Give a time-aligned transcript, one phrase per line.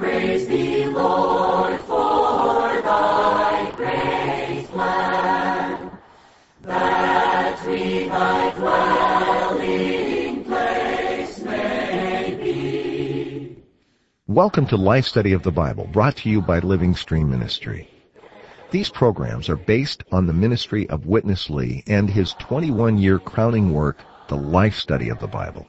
[0.00, 5.90] praise thee, Lord, for thy grace plan,
[6.62, 13.58] that we thy dwelling place may be.
[14.26, 17.90] Welcome to Life Study of the Bible, brought to you by Living Stream Ministry.
[18.70, 23.98] These programs are based on the ministry of Witness Lee and his 21-year crowning work,
[24.28, 25.68] The Life Study of the Bible,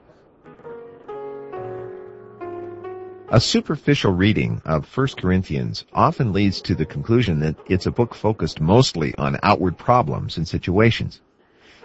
[3.33, 8.13] A superficial reading of 1 Corinthians often leads to the conclusion that it's a book
[8.13, 11.21] focused mostly on outward problems and situations.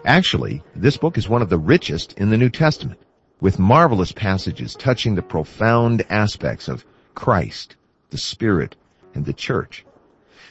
[0.05, 2.99] Actually, this book is one of the richest in the New Testament,
[3.41, 7.77] with marvelous passages touching the profound aspects of Christ,
[8.10, 8.75] the Spirit,
[9.15, 9.87] and the Church.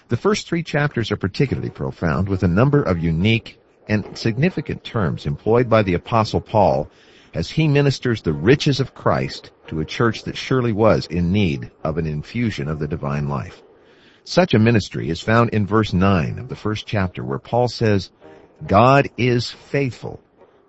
[0.08, 3.59] The first three chapters are particularly profound, with a number of unique
[3.90, 6.90] and significant terms employed by the Apostle Paul
[7.36, 11.69] as he ministers the riches of Christ to a church that surely was in need
[11.83, 13.61] of an infusion of the divine life.
[14.23, 18.09] Such a ministry is found in verse 9 of the first chapter where Paul says,
[18.66, 20.22] God is faithful,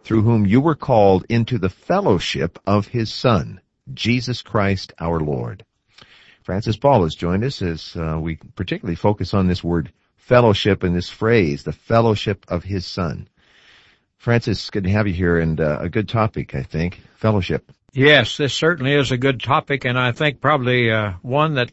[0.03, 3.61] through whom you were called into the fellowship of his Son,
[3.95, 5.65] Jesus Christ our Lord.
[6.43, 10.97] Francis Ball has joined us as uh, we particularly focus on this word fellowship and
[10.97, 13.29] this phrase, the fellowship of his Son.
[14.19, 17.71] Francis, good to have you here and uh, a good topic, I think, fellowship.
[17.93, 21.73] Yes, this certainly is a good topic and I think probably uh, one that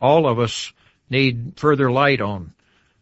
[0.00, 0.72] all of us
[1.08, 2.52] need further light on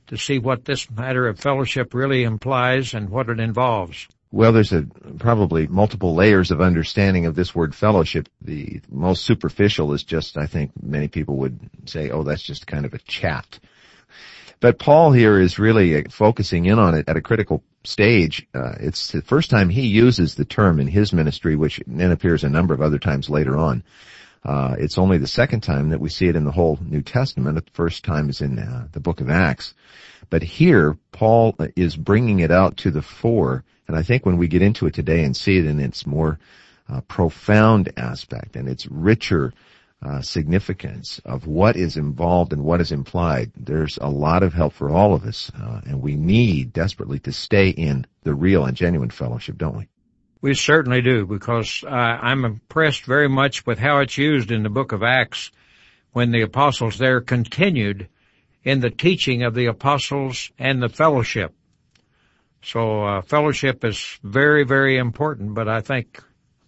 [0.08, 4.08] to see what this matter of fellowship really implies and what it involves.
[4.32, 4.86] Well, there's a,
[5.18, 8.28] probably multiple layers of understanding of this word fellowship.
[8.40, 12.84] The most superficial is just, I think many people would say, oh, that's just kind
[12.84, 13.58] of a chat.
[14.60, 18.46] But Paul here is really focusing in on it at a critical stage.
[18.54, 22.44] Uh, it's the first time he uses the term in his ministry, which then appears
[22.44, 23.82] a number of other times later on.
[24.44, 27.56] Uh, it's only the second time that we see it in the whole New Testament.
[27.56, 29.74] The first time is in uh, the book of Acts.
[30.28, 33.64] But here, Paul is bringing it out to the fore.
[33.88, 36.38] And I think when we get into it today and see it in its more
[36.88, 39.52] uh, profound aspect and its richer
[40.02, 44.72] uh, significance of what is involved and what is implied, there's a lot of help
[44.72, 48.76] for all of us, uh, and we need desperately to stay in the real and
[48.76, 49.88] genuine fellowship, don't we?
[50.40, 54.70] We certainly do, because uh, I'm impressed very much with how it's used in the
[54.70, 55.50] book of Acts
[56.12, 58.08] when the apostles there continued
[58.64, 61.54] in the teaching of the apostles and the fellowship.
[62.62, 66.22] So uh, fellowship is very, very important, but I think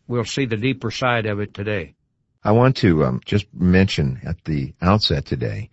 [0.07, 1.95] we'll see the deeper side of it today.
[2.45, 5.71] I want to um, just mention at the outset today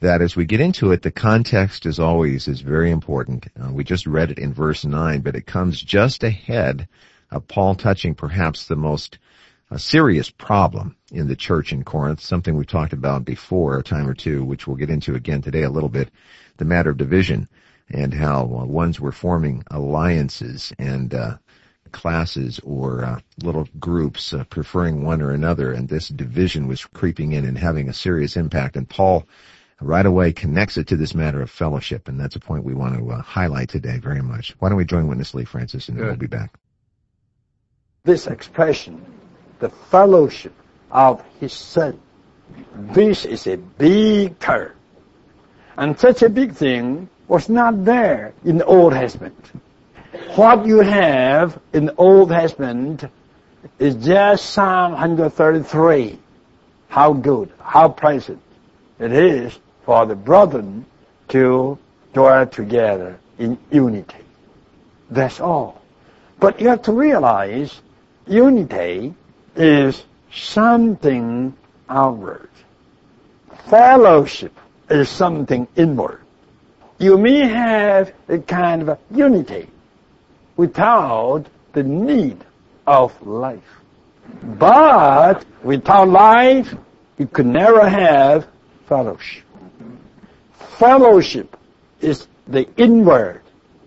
[0.00, 3.48] that as we get into it, the context, as always, is very important.
[3.60, 6.86] Uh, we just read it in verse 9, but it comes just ahead
[7.30, 9.18] of Paul touching perhaps the most
[9.70, 14.06] uh, serious problem in the church in Corinth, something we've talked about before a time
[14.06, 16.10] or two, which we'll get into again today a little bit,
[16.58, 17.48] the matter of division
[17.90, 21.36] and how uh, ones were forming alliances and uh,
[21.94, 27.32] classes or uh, little groups uh, preferring one or another, and this division was creeping
[27.32, 28.76] in and having a serious impact.
[28.76, 29.26] And Paul
[29.80, 32.98] right away connects it to this matter of fellowship, and that's a point we want
[32.98, 34.54] to uh, highlight today very much.
[34.58, 36.52] Why don't we join Witness Lee, Francis, and then we'll be back.
[38.02, 39.02] This expression,
[39.60, 40.52] the fellowship
[40.90, 41.98] of his son,
[42.74, 44.72] this is a big term.
[45.78, 49.34] And such a big thing was not there in the Old Testament
[50.36, 53.04] what you have in the Old Testament
[53.78, 56.18] is just Psalm 133.
[56.88, 58.40] How good, how pleasant
[58.98, 60.86] it is for the brethren
[61.28, 61.78] to
[62.12, 64.24] dwell together in unity.
[65.10, 65.82] That's all.
[66.38, 67.80] But you have to realize
[68.26, 69.14] unity
[69.56, 71.56] is something
[71.88, 72.50] outward.
[73.68, 74.56] Fellowship
[74.88, 76.20] is something inward.
[76.98, 79.68] You may have a kind of unity
[80.56, 82.44] without the need
[82.86, 83.62] of life.
[84.42, 86.74] But without life,
[87.18, 88.46] you could never have
[88.86, 89.44] fellowship.
[90.78, 91.56] Fellowship
[92.00, 93.42] is the inward,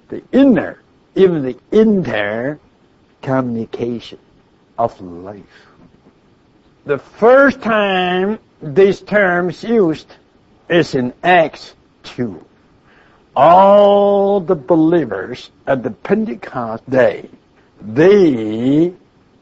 [0.09, 0.81] the inner,
[1.15, 2.59] even the inter
[3.21, 4.19] communication
[4.77, 5.43] of life.
[6.85, 10.07] The first time this term is used
[10.69, 12.46] is in Acts 2.
[13.37, 17.29] All the believers at the Pentecost day,
[17.79, 18.91] they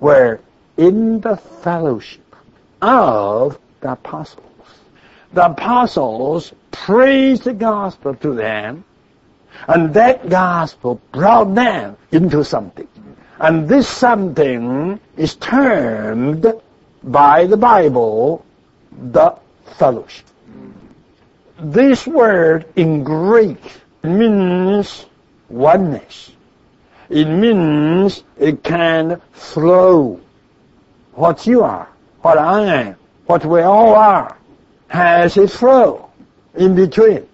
[0.01, 0.41] were
[0.75, 2.35] in the fellowship
[2.81, 4.43] of the apostles.
[5.31, 8.83] The apostles preached the gospel to them,
[9.65, 12.89] and that gospel brought them into something.
[13.39, 16.51] And this something is termed
[17.01, 18.43] by the Bible
[18.91, 19.37] the
[19.77, 20.25] fellowship.
[21.57, 23.61] This word in Greek
[24.07, 25.05] means
[25.49, 26.31] oneness.
[27.09, 30.19] It means it can flow.
[31.13, 31.87] What you are,
[32.21, 34.37] what I am, what we all are,
[34.87, 36.09] has a flow
[36.55, 37.27] in between.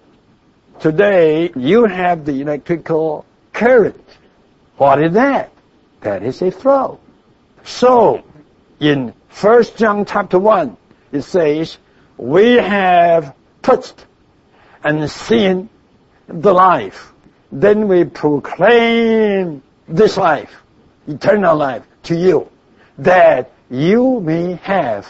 [0.80, 4.04] Today, you have the electrical current.
[4.78, 5.52] What is that?
[6.02, 7.00] That is a flow.
[7.64, 8.24] So,
[8.80, 10.76] in 1 John chapter 1,
[11.12, 11.78] it says,
[12.18, 14.06] we have touched
[14.84, 15.70] and seen
[16.34, 17.12] the life.
[17.52, 20.54] Then we proclaim this life,
[21.08, 22.50] eternal life, to you,
[22.98, 25.08] that you may have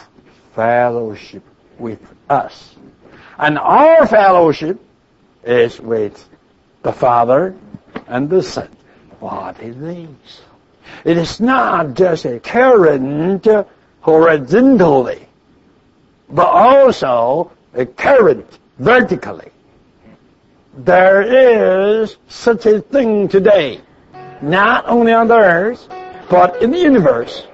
[0.54, 1.42] fellowship
[1.78, 2.74] with us.
[3.38, 4.80] And our fellowship
[5.44, 6.28] is with
[6.82, 7.54] the Father
[8.06, 8.68] and the Son.
[9.20, 10.40] What is this?
[11.04, 13.46] It is not just a current
[14.00, 15.26] horizontally,
[16.28, 18.46] but also a current
[18.78, 19.50] vertically.
[20.74, 23.82] There is such a thing today,
[24.40, 25.86] not only on the earth,
[26.30, 27.46] but in the universe,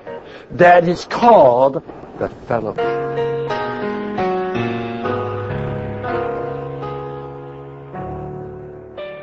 [0.53, 1.83] that is called
[2.21, 2.85] the fellowship.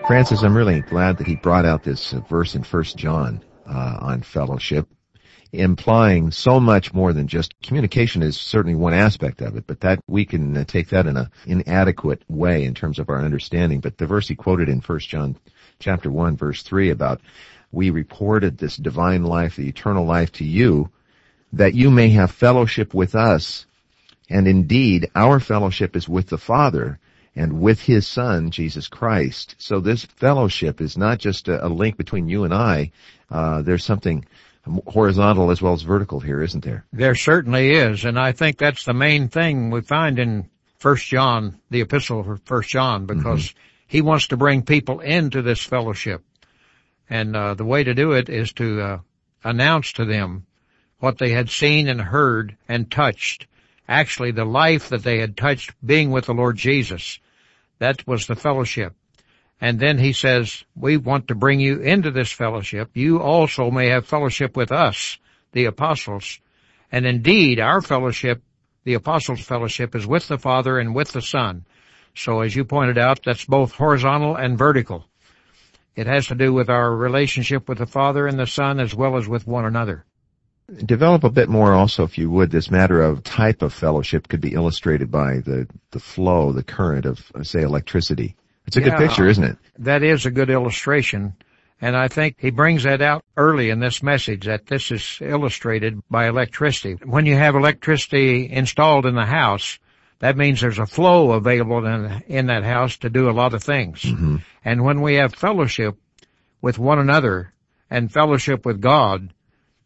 [0.08, 3.98] Francis, I'm really glad that he brought out this uh, verse in First John uh,
[4.02, 4.88] on fellowship,
[5.60, 10.00] implying so much more than just communication is certainly one aspect of it, but that
[10.07, 13.80] we can uh, take that in an inadequate way in terms of our understanding.
[13.80, 15.38] But the verse he quoted in First John
[15.80, 17.22] chapter one, verse three about
[17.72, 20.90] we reported this divine life, the eternal life to you,
[21.54, 23.66] that you may have fellowship with us,
[24.30, 27.00] and indeed our fellowship is with the Father
[27.36, 29.56] and with his son, Jesus Christ.
[29.58, 32.92] So this fellowship is not just a, a link between you and I.
[33.30, 34.25] Uh, there's something
[34.88, 36.86] horizontal as well as vertical here, isn't there?
[36.92, 41.60] There certainly is, and I think that's the main thing we find in First John,
[41.70, 43.60] the epistle of First John, because mm-hmm.
[43.88, 46.24] he wants to bring people into this fellowship,
[47.10, 48.98] and uh, the way to do it is to uh,
[49.44, 50.46] announce to them
[51.00, 53.48] what they had seen and heard and touched.
[53.88, 57.20] Actually, the life that they had touched being with the Lord Jesus.
[57.78, 58.94] That was the fellowship.
[59.62, 62.92] And then he says, we want to bring you into this fellowship.
[62.94, 65.18] You also may have fellowship with us,
[65.54, 66.40] the apostles.
[66.92, 68.44] And indeed, our fellowship,
[68.84, 71.66] the apostles' fellowship, is with the Father and with the Son.
[72.16, 75.06] So as you pointed out, that's both horizontal and vertical.
[75.96, 79.18] It has to do with our relationship with the Father and the Son as well
[79.18, 80.06] as with one another.
[80.84, 84.42] Develop a bit more also, if you would, this matter of type of fellowship could
[84.42, 88.36] be illustrated by the, the flow, the current of, say, electricity.
[88.68, 89.58] It's a yeah, good picture, isn't it?
[89.80, 91.36] That is a good illustration.
[91.82, 96.02] And I think he brings that out early in this message that this is illustrated
[96.10, 96.94] by electricity.
[97.04, 99.78] When you have electricity installed in the house,
[100.20, 103.62] that means there's a flow available in, in that house to do a lot of
[103.62, 104.02] things.
[104.02, 104.38] Mm-hmm.
[104.64, 105.98] And when we have fellowship
[106.62, 107.54] with one another
[107.89, 109.34] and fellowship with God,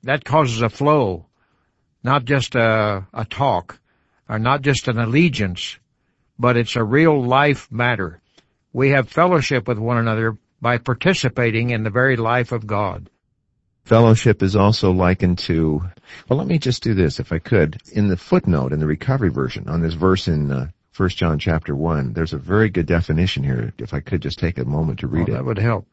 [0.03, 1.25] that causes a flow,
[2.03, 3.79] not just a, a talk,
[4.29, 5.77] or not just an allegiance,
[6.37, 8.21] but it's a real life matter.
[8.71, 13.09] We have fellowship with one another by participating in the very life of God.
[13.83, 15.81] Fellowship is also likened to,
[16.27, 17.81] well, let me just do this if I could.
[17.91, 21.75] In the footnote in the recovery version on this verse in uh, 1 John chapter
[21.75, 23.73] 1, there's a very good definition here.
[23.79, 25.39] If I could just take a moment to read well, it.
[25.39, 25.87] That would help.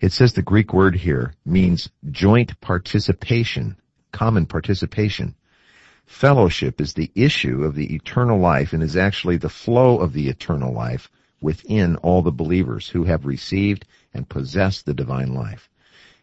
[0.00, 3.76] It says the Greek word here means joint participation,
[4.10, 5.34] common participation.
[6.04, 10.28] Fellowship is the issue of the eternal life and is actually the flow of the
[10.28, 11.08] eternal life
[11.42, 13.84] within all the believers who have received
[14.14, 15.68] and possessed the divine life.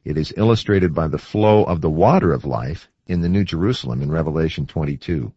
[0.04, 4.02] It is illustrated by the flow of the water of life in the New Jerusalem
[4.02, 5.34] in Revelation 22.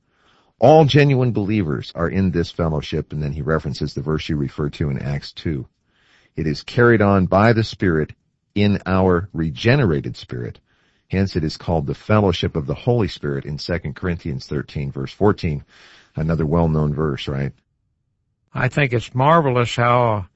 [0.59, 4.75] All genuine believers are in this fellowship, and then he references the verse you referred
[4.75, 5.67] to in Acts 2.
[6.37, 8.12] It is carried on by the Spirit
[8.55, 10.61] in our regenerated spirit.
[11.11, 15.12] Hence it is called the fellowship of the Holy Spirit in 2 Corinthians 13 verse
[15.12, 15.65] 14.
[16.17, 17.53] Another well-known verse, right?
[18.55, 20.27] I think it's marvelous how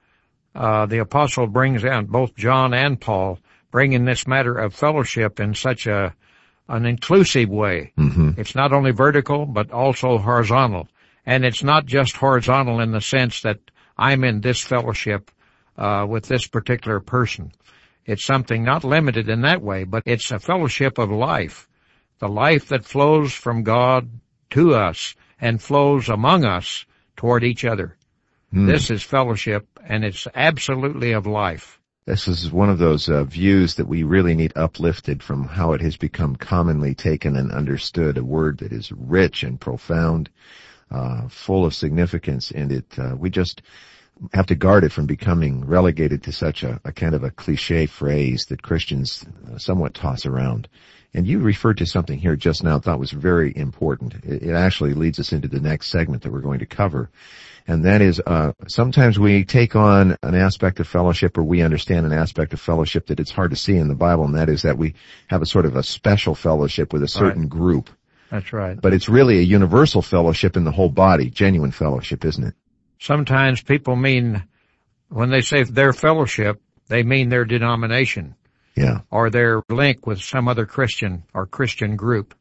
[0.54, 3.38] uh, the apostle brings out both John and Paul
[3.70, 6.14] bringing this matter of fellowship in such a
[6.68, 7.92] an inclusive way.
[7.96, 8.40] Mm-hmm.
[8.40, 10.88] It's not only vertical but also horizontal,
[11.24, 13.58] and it's not just horizontal in the sense that
[13.98, 15.30] I'm in this fellowship
[15.76, 17.52] uh, with this particular person.
[18.04, 21.68] It's something not limited in that way, but it's a fellowship of life.
[22.18, 24.08] The life that flows from God
[24.50, 27.95] to us and flows among us toward each other.
[28.52, 28.66] Hmm.
[28.66, 31.80] This is fellowship and it's absolutely of life.
[32.06, 35.80] This is one of those uh, views that we really need uplifted from how it
[35.80, 40.30] has become commonly taken and understood, a word that is rich and profound,
[40.88, 43.60] uh, full of significance, and it, uh, we just
[44.32, 47.86] have to guard it from becoming relegated to such a, a kind of a cliche
[47.86, 50.68] phrase that Christians uh, somewhat toss around.
[51.14, 54.14] And you referred to something here just now I thought was very important.
[54.24, 57.10] It, it actually leads us into the next segment that we're going to cover
[57.68, 62.06] and that is uh, sometimes we take on an aspect of fellowship or we understand
[62.06, 64.62] an aspect of fellowship that it's hard to see in the Bible, and that is
[64.62, 64.94] that we
[65.28, 67.50] have a sort of a special fellowship with a certain Right.
[67.50, 67.90] group.
[68.30, 68.80] That's right.
[68.80, 72.54] But it's really a universal fellowship in the whole body, genuine fellowship, isn't it?
[72.98, 74.44] Sometimes people mean,
[75.08, 78.34] when they say their fellowship, they mean their denomination
[78.74, 79.00] Yeah.
[79.10, 82.34] or their link with some other Christian or Christian group.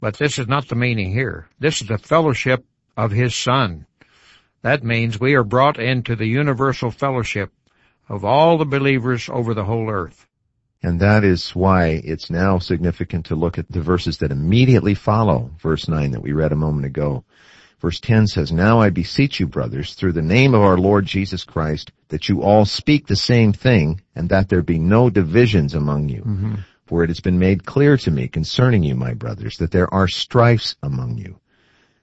[0.00, 1.48] But this is not the meaning here.
[1.58, 2.64] This is the fellowship
[2.96, 3.86] of His Son.
[4.62, 7.52] That means we are brought into the universal fellowship
[8.08, 10.26] of all the believers over the whole earth.
[10.82, 15.50] And that is why it's now significant to look at the verses that immediately follow
[15.58, 17.24] verse 9 that we read a moment ago.
[17.80, 21.44] Verse 10 says, Now I beseech you, brothers, through the name of our Lord Jesus
[21.44, 26.08] Christ, that you all speak the same thing, and that there be no divisions among
[26.08, 26.22] you.
[26.86, 30.08] For it has been made clear to me concerning you, my brothers, that there are
[30.08, 31.40] strifes among you.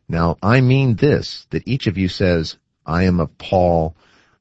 [0.07, 3.95] Now I mean this, that each of you says, I am of Paul,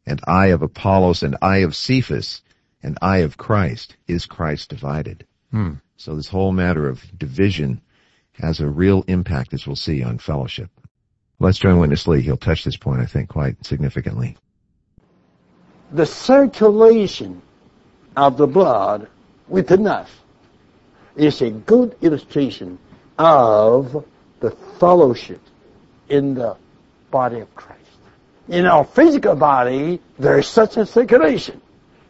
[0.06, 2.42] and I of Apollos, and I of Cephas,
[2.82, 3.96] and I of Christ.
[4.08, 5.26] Is Christ divided?
[5.50, 5.74] Hmm.
[5.96, 7.82] So this whole matter of division
[8.32, 10.70] has a real impact, as we'll see, on fellowship.
[11.42, 12.20] Let's join Witness Lee.
[12.20, 14.36] He'll touch this point, I think, quite significantly.
[15.90, 17.40] The circulation
[18.14, 19.08] of the blood
[19.48, 20.10] within us
[21.16, 22.78] is a good illustration
[23.18, 24.04] of
[24.40, 25.40] the fellowship
[26.10, 26.58] in the
[27.10, 27.80] body of Christ.
[28.48, 31.62] In our physical body, there is such a circulation.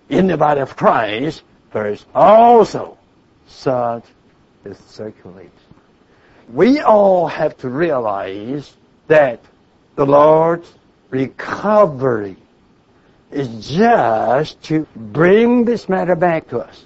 [0.09, 2.99] In the body of Christ, there is also
[3.47, 4.05] such
[4.65, 5.53] a circulation.
[6.53, 8.77] We all have to realize
[9.11, 9.41] that
[9.97, 10.73] the Lord's
[11.11, 12.37] recovery
[13.33, 16.85] is just to bring this matter back to us.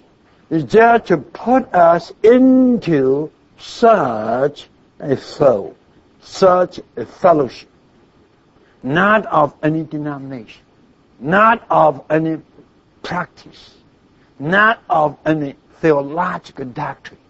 [0.48, 4.68] It's just to put us into such
[5.00, 5.74] a flow,
[6.22, 7.68] such a fellowship,
[8.82, 10.62] not of any denomination,
[11.20, 12.38] not of any
[13.02, 13.74] practice,
[14.38, 17.20] not of any theological doctrine,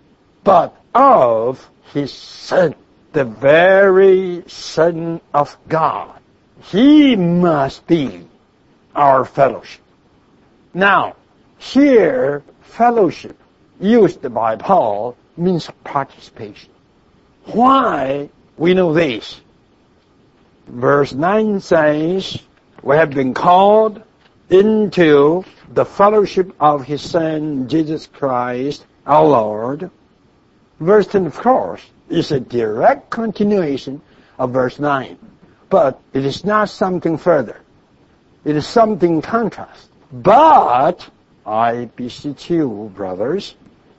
[0.45, 2.77] but of His Son,
[3.15, 6.21] the very Son of God.
[6.65, 8.27] He must be
[8.95, 9.81] our fellowship.
[10.75, 11.15] Now,
[11.59, 13.39] here, fellowship,
[13.81, 16.71] used by Paul, means participation.
[17.45, 19.41] Why we know this?
[20.67, 22.39] Verse 9 says,
[22.83, 24.03] we have been called
[24.51, 29.91] into the fellowship of His Son, Jesus Christ, our Lord.
[30.81, 34.01] Verse 10, of course, is a direct continuation
[34.39, 35.19] of verse 9.
[35.71, 37.61] But it is not something further.
[38.45, 39.89] It is something contrast.
[40.13, 41.09] But
[41.47, 43.55] I beseech you, brothers,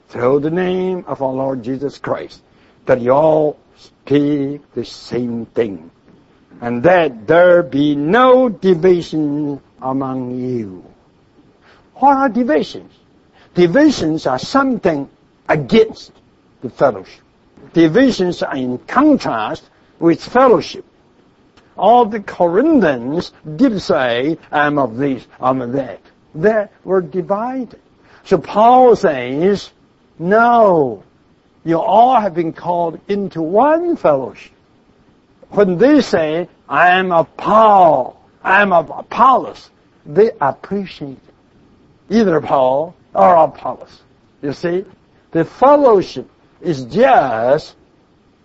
[0.08, 2.42] through the name of our Lord Jesus Christ,
[2.86, 5.90] that you all speak the same thing,
[6.60, 10.84] and that there be no division among you.
[11.96, 12.92] What are divisions?
[13.54, 15.08] Divisions are something
[15.48, 16.12] against
[16.60, 17.25] the fellowship.
[17.72, 20.84] Divisions are in contrast with fellowship.
[21.76, 26.00] All the Corinthians did say, I'm of this, I'm of that.
[26.34, 27.80] They were divided.
[28.24, 29.70] So Paul says,
[30.18, 31.04] no,
[31.64, 34.52] you all have been called into one fellowship.
[35.50, 39.70] When they say, I am of Paul, I am of Apollos,
[40.04, 41.18] they appreciate
[42.08, 44.02] either Paul or Apollos.
[44.42, 44.84] You see,
[45.32, 46.28] the fellowship
[46.60, 47.76] is just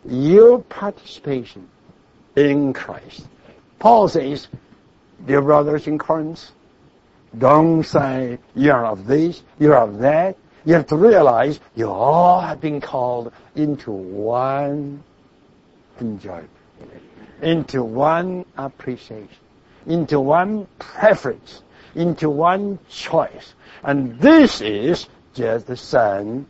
[0.06, 1.70] your participation
[2.36, 3.26] in Christ.
[3.80, 4.48] Paul says,
[5.26, 6.52] dear brothers in Corinth,
[7.38, 10.38] don't say you're of this, you're of that.
[10.66, 15.04] You have to realize you all have been called into one
[16.00, 16.50] enjoyment,
[17.42, 19.30] into one appreciation,
[19.88, 21.64] into one preference,
[21.96, 23.54] into one choice.
[23.84, 26.46] And this is just the Son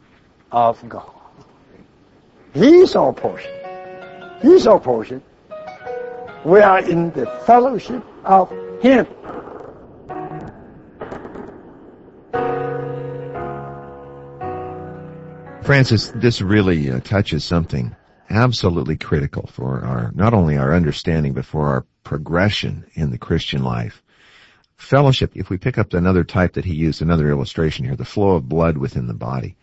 [0.52, 1.21] of God.
[2.54, 3.52] Esau portion,
[4.44, 5.22] Esau portion,
[6.44, 9.08] we are in the fellowship of him.
[15.64, 17.96] Francis, this really uh, touches something
[18.30, 23.64] absolutely critical for our, not only our understanding, but for our progression in the Christian
[23.64, 24.04] life.
[24.76, 28.32] Fellowship, if we pick up another type that he used, another illustration here, the flow
[28.32, 29.56] of blood within the body.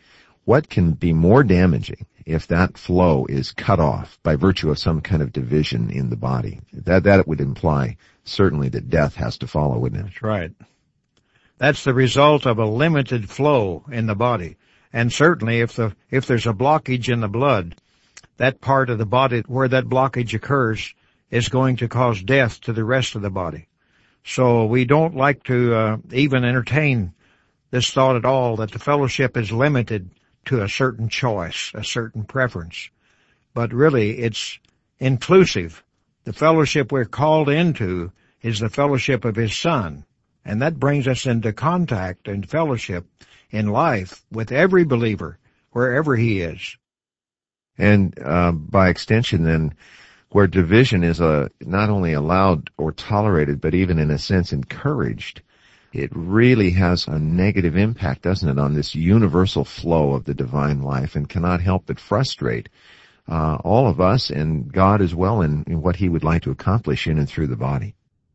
[0.49, 5.03] What can be more damaging if that flow is cut off by virtue of some
[5.03, 6.61] kind of division in the body?
[6.73, 10.05] That, that would imply certainly that death has to follow, wouldn't it?
[10.05, 10.53] That's right.
[11.59, 14.57] That's the result of a limited flow in the body.
[14.91, 17.77] And certainly if the, if there's a blockage in the blood,
[18.39, 20.95] that part of the body where that blockage occurs
[21.31, 23.69] is going to cause death to the rest of the body.
[24.25, 27.13] So we don't like to uh, even entertain
[27.71, 30.09] this thought at all that the fellowship is limited
[30.49, 32.91] to a certain choice, a certain preference.
[33.55, 34.59] But really it's
[34.99, 35.83] inclusive.
[36.25, 38.13] The fellowship we're called into
[38.43, 40.05] is the fellowship of His Son.
[40.45, 43.07] And that brings us into contact and fellowship
[43.51, 45.39] in life with every believer,
[45.73, 46.77] wherever he is.
[47.77, 49.75] And uh, by extension, then,
[50.31, 55.43] where division is uh, not only allowed or tolerated, but even in a sense encouraged,
[55.93, 60.83] it really has a negative impact, doesn't it, on this universal flow of the divine
[60.83, 62.69] life and cannot help but frustrate
[63.29, 66.51] uh, all of us and God as well in, in what He would like to
[66.51, 67.95] accomplish in and through the body.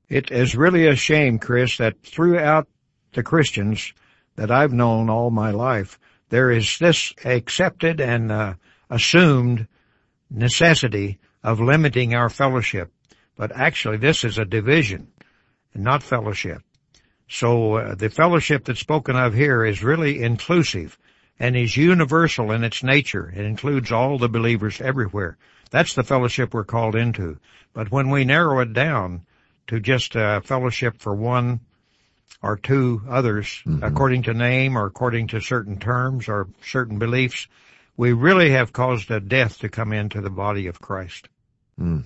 [0.10, 2.68] It is really a shame, Chris, that throughout
[3.14, 3.94] the Christians
[4.36, 8.54] that I've known all my life, there is this accepted and uh,
[8.90, 9.68] assumed
[10.30, 12.92] necessity of limiting our fellowship.
[13.36, 15.08] But actually this is a division
[15.74, 16.62] and not fellowship.
[17.28, 20.98] So uh, the fellowship that's spoken of here is really inclusive
[21.40, 23.34] and is universal in its nature.
[23.36, 25.38] It includes all the believers everywhere.
[25.72, 27.40] That's the fellowship we're called into.
[27.74, 29.26] But when we narrow it down
[29.68, 31.62] to just a fellowship for one
[32.42, 33.84] or two others, mm-hmm.
[33.84, 37.48] according to name or according to certain terms or certain beliefs,
[37.98, 41.30] we really have caused a death to come into the body of Christ.
[41.80, 42.04] Mm.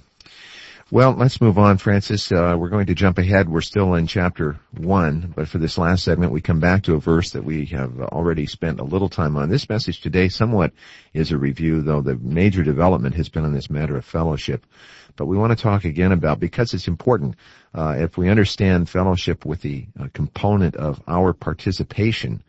[0.89, 2.31] Well, let's move on, Francis.
[2.31, 3.49] Uh, we're going to jump ahead.
[3.49, 6.99] We're still in chapter one, but for this last segment, we come back to a
[6.99, 9.49] verse that we have already spent a little time on.
[9.49, 10.71] This message today somewhat
[11.13, 14.65] is a review, though the major development has been on this matter of fellowship.
[15.17, 17.35] But we want to talk again about, because it's important,
[17.73, 22.41] uh, if we understand fellowship with the uh, component of our participation,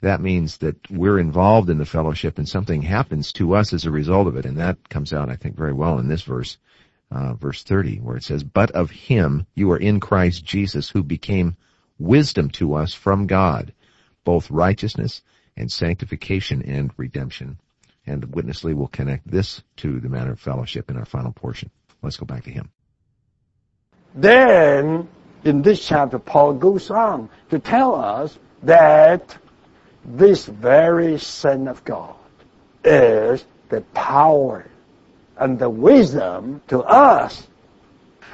[0.00, 3.92] that means that we're involved in the fellowship and something happens to us as a
[3.92, 4.46] result of it.
[4.46, 6.58] And that comes out, I think, very well in this verse
[7.14, 11.02] uh, verse 30, where it says, But of him you are in Christ Jesus, who
[11.02, 11.56] became
[11.98, 13.72] wisdom to us from God,
[14.24, 15.22] both righteousness
[15.56, 17.58] and sanctification and redemption.
[18.06, 21.70] And Witness Lee will connect this to the matter of fellowship in our final portion.
[22.02, 22.70] Let's go back to him.
[24.14, 25.08] Then,
[25.44, 29.38] in this chapter, Paul goes on to tell us that
[30.04, 32.16] this very Son of God
[32.84, 34.66] is the power
[35.36, 37.46] and the wisdom to us.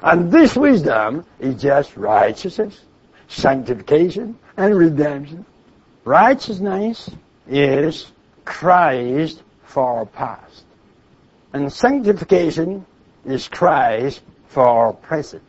[0.03, 2.79] And this wisdom is just righteousness,
[3.29, 5.45] sanctification, and redemption.
[6.05, 7.11] Righteousness
[7.47, 8.11] is
[8.45, 10.65] Christ for our past.
[11.53, 12.87] And sanctification
[13.25, 15.43] is Christ for our present.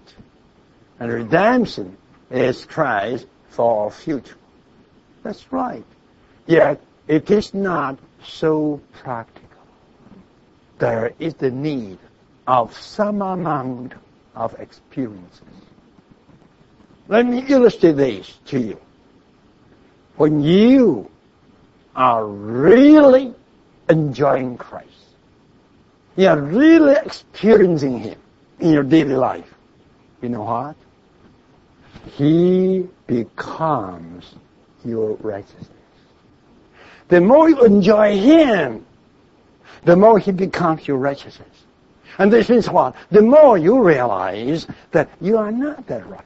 [1.00, 1.98] And redemption
[2.30, 4.36] is Christ for our future.
[5.24, 5.86] That's right.
[6.46, 9.41] Yet it is not so practical
[10.82, 12.00] there is the need
[12.48, 13.94] of some amount
[14.36, 15.44] of experiences.
[17.08, 18.82] Let me illustrate this to you.
[20.16, 21.10] When you
[21.96, 23.36] are really
[23.90, 24.88] enjoying Christ,
[26.16, 28.20] you are really experiencing Him
[28.60, 29.54] in your daily life,
[30.22, 30.76] you know what?
[32.18, 34.34] He becomes
[34.84, 35.70] your righteousness.
[37.10, 38.84] The more you enjoy Him,
[39.84, 41.48] the more he becomes your righteousness.
[42.18, 42.96] And this means what?
[43.10, 46.26] The more you realize that you are not that right.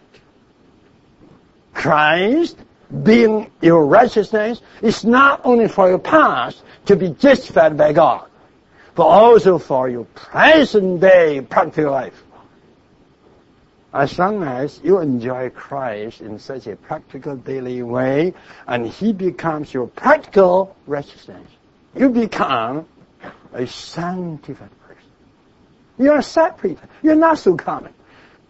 [1.73, 2.57] Christ
[3.03, 8.27] being your righteousness is not only for your past to be justified by God,
[8.95, 12.23] but also for your present day practical life.
[13.93, 18.33] As long as you enjoy Christ in such a practical daily way,
[18.67, 21.47] and He becomes your practical righteousness,
[21.95, 22.85] you become
[23.55, 25.03] a sanctified person.
[25.97, 26.87] You're a separated.
[27.01, 27.93] You're not so common.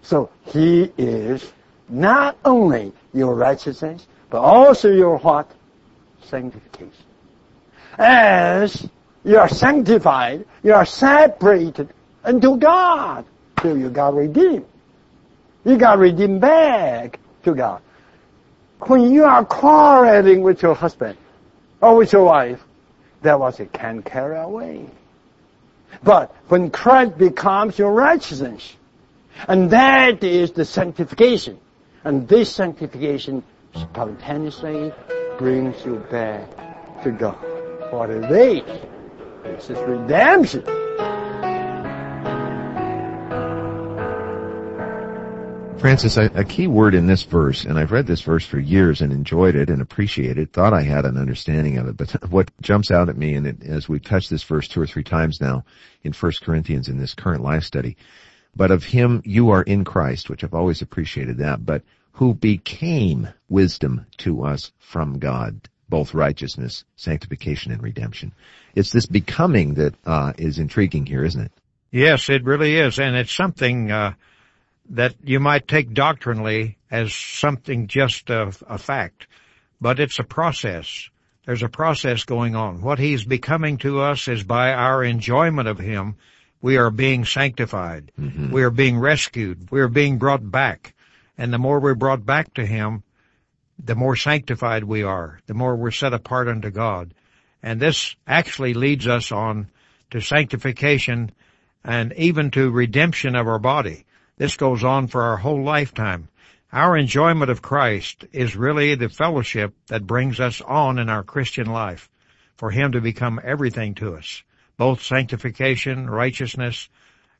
[0.02, 1.52] So he is
[1.88, 5.50] not only your righteousness, but also your what?
[6.24, 6.91] Sanctification.
[7.98, 8.88] As
[9.24, 11.89] you are sanctified, you are separated
[12.24, 13.26] unto God.
[13.62, 14.65] So you got redeemed.
[15.63, 17.82] You got redeemed back to God.
[18.80, 21.18] When you are quarreling with your husband
[21.82, 22.63] or with your wife,
[23.26, 24.86] that was it can carry away.
[26.04, 28.76] But when Christ becomes your righteousness,
[29.48, 31.60] and that is the sanctification,
[32.04, 33.44] and this sanctification
[33.76, 34.94] spontaneously
[35.38, 37.38] brings you back to God.
[37.92, 38.82] What it is,
[39.44, 40.85] this is redemption.
[45.86, 49.02] Francis, a, a, key word in this verse, and I've read this verse for years
[49.02, 52.50] and enjoyed it and appreciated it, thought I had an understanding of it, but what
[52.60, 55.39] jumps out at me, and it, as we've touched this verse two or three times
[55.39, 55.63] now
[56.04, 57.98] in 1 Corinthians in this current life study,
[58.56, 63.28] but of him you are in Christ, which I've always appreciated that, but who became
[63.48, 68.34] wisdom to us from God, both righteousness, sanctification, and redemption.
[68.74, 71.52] It's this becoming that uh, is intriguing here, isn't it?
[71.91, 74.13] Yes, it really is, and it's something uh,
[74.89, 79.28] that you might take doctrinally as something just a, a fact,
[79.82, 81.10] but it's a process.
[81.45, 82.82] There's a process going on.
[82.82, 86.15] What He's becoming to us is by our enjoyment of Him,
[86.62, 88.12] we are being sanctified.
[88.19, 88.52] Mm-hmm.
[88.52, 89.69] We are being rescued.
[89.71, 90.93] We are being brought back.
[91.38, 93.04] And the more we're brought back to Him,
[93.78, 97.13] the more sanctified we are, the more we're set apart unto God.
[97.62, 99.69] And this actually leads us on
[100.12, 101.32] to sanctification
[101.84, 104.06] and even to redemption of our body.
[104.38, 106.28] This goes on for our whole lifetime.
[106.74, 111.67] Our enjoyment of Christ is really the fellowship that brings us on in our Christian
[111.67, 112.10] life
[112.58, 114.43] for Him to become everything to us,
[114.76, 116.89] both sanctification, righteousness,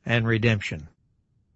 [0.05, 0.88] and redemption.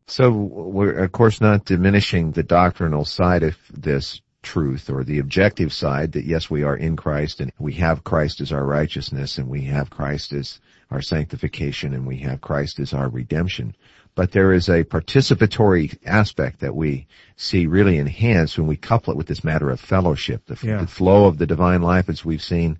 [0.07, 5.71] So we're of course not diminishing the doctrinal side of this truth or the objective
[5.71, 9.47] side that yes, we are in Christ and we have Christ as our righteousness and
[9.47, 10.59] we have Christ as
[10.91, 13.75] our sanctification and we have Christ as our redemption
[14.19, 19.15] but there is a participatory aspect that we see really enhanced when we couple it
[19.15, 20.81] with this matter of fellowship, the, yeah.
[20.81, 22.77] the flow of the divine life as we've seen,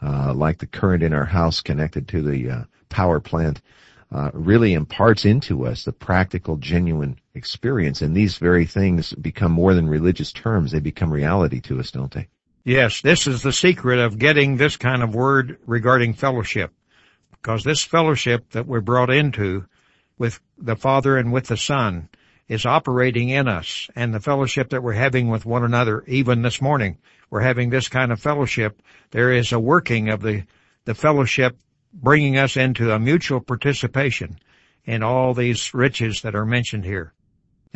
[0.00, 3.60] uh, like the current in our house connected to the uh, power plant,
[4.12, 8.00] uh, really imparts into us the practical, genuine experience.
[8.00, 12.12] And these very things become more than religious terms; they become reality to us, don't
[12.12, 12.28] they?
[12.62, 16.72] Yes, this is the secret of getting this kind of word regarding fellowship,
[17.32, 19.64] because this fellowship that we're brought into
[20.18, 22.08] with the Father and with the Son
[22.48, 26.60] is operating in us and the fellowship that we're having with one another, even this
[26.60, 26.96] morning,
[27.30, 28.80] we're having this kind of fellowship.
[29.10, 30.44] There is a working of the,
[30.84, 31.58] the fellowship
[31.92, 34.38] bringing us into a mutual participation
[34.84, 37.12] in all these riches that are mentioned here.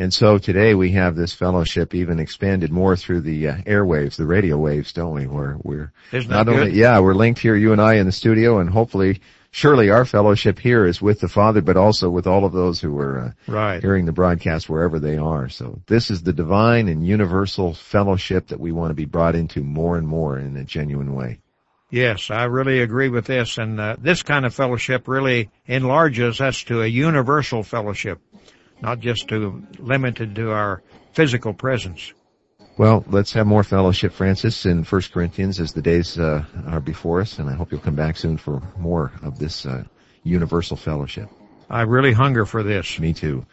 [0.01, 4.25] And so today we have this fellowship even expanded more through the uh, airwaves, the
[4.25, 5.27] radio waves, don't we?
[5.27, 8.61] Where we're Isn't not only, yeah, we're linked here, you and I in the studio
[8.61, 12.53] and hopefully surely our fellowship here is with the Father, but also with all of
[12.55, 13.83] those who are uh, right.
[13.83, 15.51] hearing the broadcast wherever they are.
[15.51, 19.63] So this is the divine and universal fellowship that we want to be brought into
[19.63, 21.41] more and more in a genuine way.
[21.91, 26.63] Yes, I really agree with this, and uh, this kind of fellowship really enlarges us
[26.65, 28.19] to a universal fellowship,
[28.81, 32.13] not just to limited to our physical presence.
[32.79, 37.21] Well, let's have more fellowship, Francis, in 1 Corinthians as the days uh, are before
[37.21, 39.85] us, and I hope you'll come back soon for more of this uh,
[40.23, 41.29] universal fellowship.
[41.69, 42.99] I really hunger for this.
[42.99, 43.45] Me too.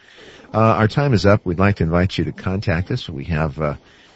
[0.54, 1.44] Uh, our time is up.
[1.44, 3.08] We'd like to invite you to contact us.
[3.08, 3.74] We have uh,